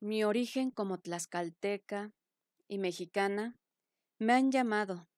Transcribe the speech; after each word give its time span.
Mi 0.00 0.22
origen 0.22 0.70
como 0.70 1.00
tlaxcalteca 1.00 2.12
y 2.68 2.78
mexicana 2.78 3.58
me 4.18 4.32
han 4.32 4.52
llamado 4.52 5.08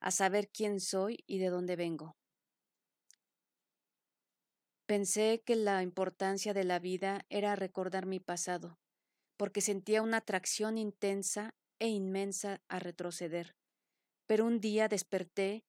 a 0.00 0.12
saber 0.12 0.48
quién 0.48 0.78
soy 0.80 1.24
y 1.26 1.38
de 1.38 1.48
dónde 1.48 1.74
vengo. 1.74 2.16
Pensé 4.86 5.42
que 5.44 5.56
la 5.56 5.82
importancia 5.82 6.54
de 6.54 6.62
la 6.62 6.78
vida 6.78 7.26
era 7.28 7.56
recordar 7.56 8.06
mi 8.06 8.20
pasado, 8.20 8.78
porque 9.36 9.60
sentía 9.60 10.00
una 10.00 10.18
atracción 10.18 10.78
intensa 10.78 11.54
e 11.80 11.88
inmensa 11.88 12.62
a 12.68 12.78
retroceder. 12.78 13.56
Pero 14.26 14.46
un 14.46 14.60
día 14.60 14.88
desperté 14.88 15.64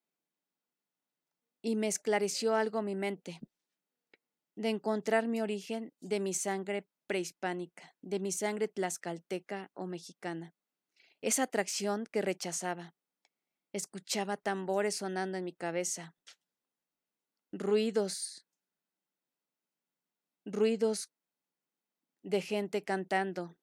y 1.61 1.75
me 1.75 1.87
esclareció 1.87 2.55
algo 2.55 2.81
mi 2.83 2.95
mente, 2.95 3.39
de 4.55 4.69
encontrar 4.69 5.27
mi 5.27 5.41
origen 5.41 5.93
de 5.99 6.19
mi 6.19 6.33
sangre 6.33 6.87
prehispánica, 7.09 7.95
de 8.03 8.19
mi 8.19 8.31
sangre 8.31 8.67
tlaxcalteca 8.67 9.71
o 9.73 9.87
mexicana. 9.87 10.53
Esa 11.21 11.41
atracción 11.41 12.05
que 12.05 12.21
rechazaba. 12.21 12.93
Escuchaba 13.73 14.37
tambores 14.37 14.97
sonando 14.97 15.35
en 15.39 15.43
mi 15.43 15.51
cabeza, 15.51 16.13
ruidos, 17.51 18.45
ruidos 20.45 21.09
de 22.21 22.41
gente 22.41 22.83
cantando, 22.83 23.57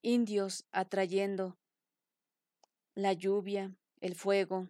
indios 0.00 0.66
atrayendo 0.70 1.58
la 2.94 3.14
lluvia, 3.14 3.74
el 4.00 4.14
fuego. 4.14 4.68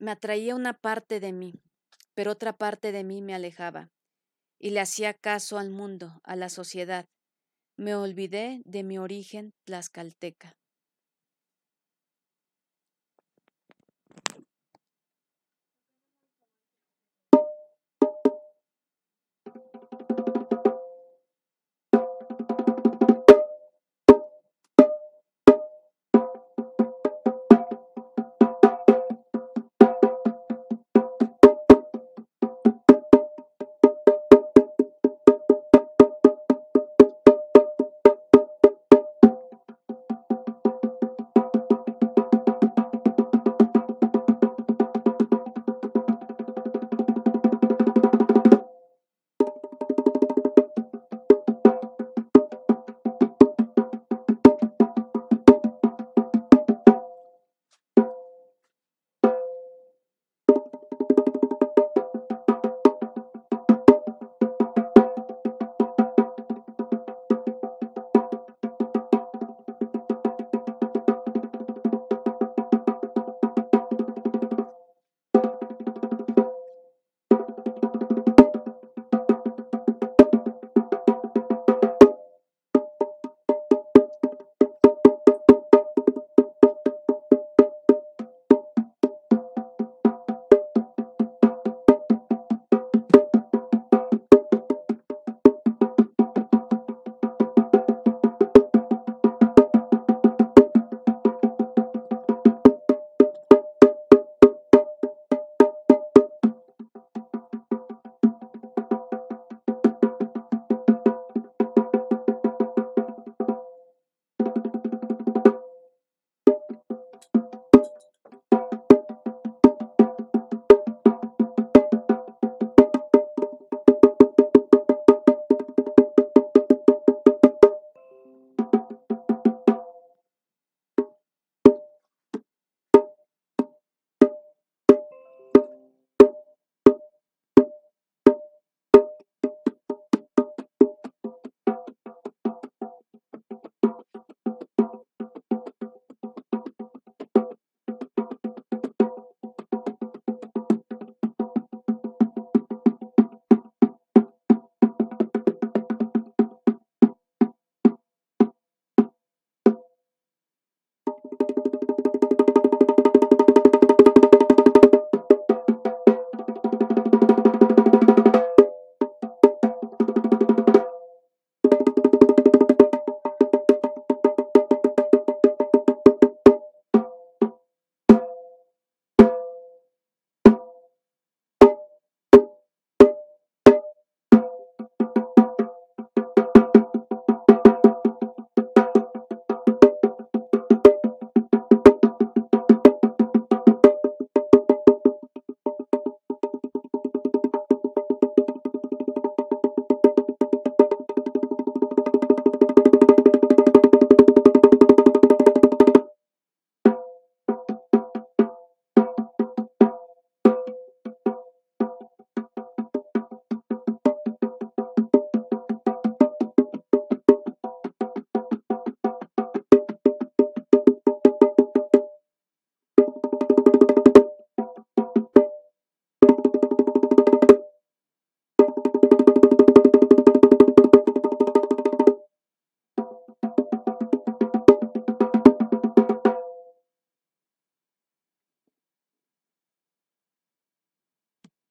Me 0.00 0.10
atraía 0.10 0.56
una 0.56 0.74
parte 0.74 1.20
de 1.20 1.32
mí, 1.32 1.54
pero 2.14 2.32
otra 2.32 2.52
parte 2.56 2.90
de 2.90 3.04
mí 3.04 3.22
me 3.22 3.34
alejaba 3.34 3.92
y 4.58 4.70
le 4.70 4.80
hacía 4.80 5.14
caso 5.14 5.58
al 5.58 5.70
mundo, 5.70 6.20
a 6.24 6.36
la 6.36 6.48
sociedad. 6.48 7.06
Me 7.76 7.94
olvidé 7.94 8.60
de 8.64 8.82
mi 8.82 8.98
origen 8.98 9.52
tlaxcalteca. 9.64 10.57